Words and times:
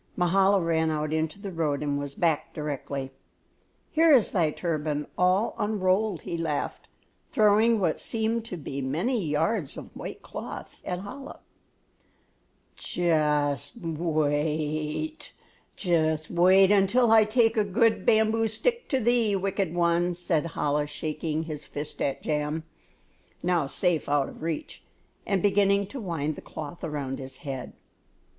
Mahala 0.15 0.59
ran 0.59 0.89
out 0.89 1.13
into 1.13 1.39
the 1.39 1.51
road 1.51 1.83
and 1.83 1.99
was 1.99 2.15
back 2.15 2.55
directly. 2.55 3.11
"Here 3.91 4.11
is 4.11 4.31
thy 4.31 4.49
turban 4.49 5.05
all 5.15 5.53
unrolled," 5.59 6.21
he 6.23 6.39
laughed, 6.39 6.87
throwing 7.29 7.79
what 7.79 7.99
seemed 7.99 8.43
to 8.45 8.57
be 8.57 8.81
many 8.81 9.23
yards 9.23 9.77
of 9.77 9.95
white 9.95 10.23
cloth 10.23 10.81
at 10.83 11.03
Chola. 11.03 11.39
"Just 12.75 13.75
wait 16.31 16.71
until 16.71 17.11
I 17.11 17.23
take 17.23 17.55
a 17.55 17.63
good 17.63 18.03
bamboo 18.03 18.47
stick 18.47 18.89
to 18.89 18.99
thee, 18.99 19.35
wicked 19.35 19.75
one," 19.75 20.15
said 20.15 20.49
Chola, 20.55 20.87
shaking 20.87 21.43
his 21.43 21.63
fist 21.63 22.01
at 22.01 22.23
Jam, 22.23 22.63
now 23.43 23.67
safe 23.67 24.09
out 24.09 24.29
of 24.29 24.41
reach, 24.41 24.83
and 25.27 25.43
beginning 25.43 25.85
to 25.89 25.99
wind 26.01 26.33
the 26.35 26.41
cloth 26.41 26.83
around 26.83 27.19
his 27.19 27.37
head. 27.45 27.73